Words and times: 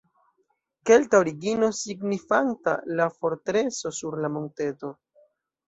Kelta 0.89 1.19
origino 1.23 1.69
signifanta 1.81 2.75
"la 3.01 3.07
fortreso 3.19 3.91
sur 4.01 4.17
la 4.25 4.29
monteto". 4.41 4.95